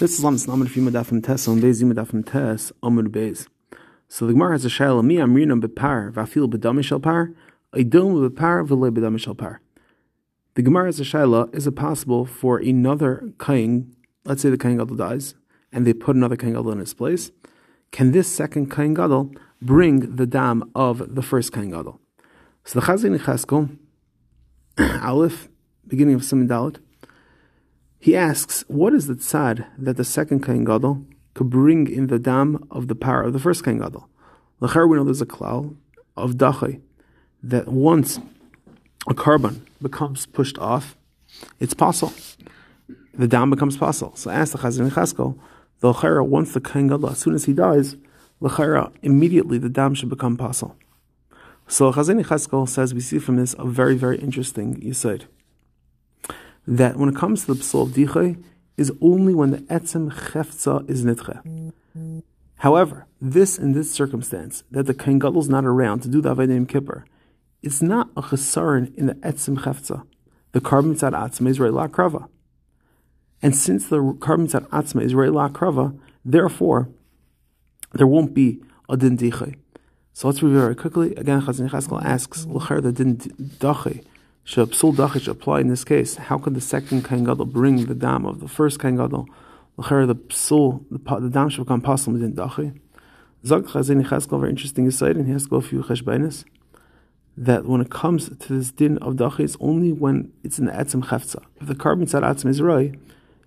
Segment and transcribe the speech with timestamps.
[0.00, 3.46] This is Lamas Namad Fima Dafim Tes on Beis Dafim Tes Amud Beis.
[4.08, 7.30] So the Gemara has a shayla mi amrinam bepar vafil bedamishal par
[7.72, 9.60] idom bepar v'le bedamishal par.
[10.54, 13.94] The Gemara has a shayla: Is it possible for another kain,
[14.24, 15.36] let's say the kain gadol dies,
[15.70, 17.30] and they put another kain gadol in its place?
[17.92, 19.30] Can this second kain gadol
[19.62, 22.00] bring the dam of the first kain gadol?
[22.64, 23.78] So the Chazin Cheskel,
[25.04, 25.48] Aleph,
[25.86, 26.80] beginning of Siman Dalet,
[28.04, 32.18] he asks, what is the tzad that the second Kain Gadol could bring in the
[32.18, 34.06] dam of the power of the first Kain Gadol?
[34.60, 35.74] L'char we know there's a klal
[36.14, 36.82] of dachay
[37.42, 38.18] that once
[39.08, 40.98] a korban becomes pushed off,
[41.60, 42.12] it's possible.
[43.14, 44.14] The dam becomes possible.
[44.16, 45.38] So ask the Chazin Chaskel,
[45.80, 47.96] the l'chara, once the Kain Gadol, as soon as he dies,
[48.38, 50.76] l'chara, immediately the dam should become possible.
[51.68, 55.22] So Chazin Chaskel says we see from this a very, very interesting yisaid
[56.66, 58.42] that when it comes to the psul of dichay,
[58.76, 61.72] is only when the etzem chefza is nitche.
[62.56, 66.68] However, this in this circumstance, that the kain is not around to do the avodah
[66.68, 67.04] kippur,
[67.62, 70.06] it's not a chesaron in the etzem chefza.
[70.52, 72.28] The korban tzad atzma is la krava.
[73.42, 76.88] And since the korban tzad atzma is la krava, therefore,
[77.92, 79.56] there won't be a din dichay.
[80.12, 81.14] So let's review very quickly.
[81.16, 84.04] Again, Chazon Chaskel asks, l'cher the din dachay
[84.44, 86.16] should psul dachish apply in this case?
[86.16, 89.26] How could the second kain gadol bring the dam of the first kain gadol?
[89.76, 92.78] The psul, the, the dam should become possible within dachi.
[93.46, 96.44] Zog Chazini Chazkel, very interesting insight, and he has to go a few cheshbainis.
[97.36, 100.72] That when it comes to this din of dachi, it's only when it's in the
[100.72, 101.42] etzem chefza.
[101.60, 102.92] If the korban tzad etzem is roi,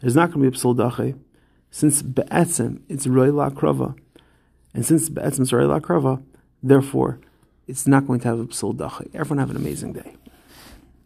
[0.02, 1.18] there's not going to be a psul dachi.
[1.70, 3.50] Since be'etzem, it's roi la.
[4.74, 6.18] And since be'etzem is roi la
[6.64, 7.20] therefore,
[7.68, 9.14] it's not going to have a psul dachi.
[9.14, 10.16] Everyone have an amazing day.